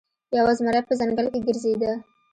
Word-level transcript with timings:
یو 0.37 0.47
زمری 0.57 0.81
په 0.87 0.93
ځنګل 0.99 1.27
کې 1.33 1.39
ګرځیده. 1.47 1.91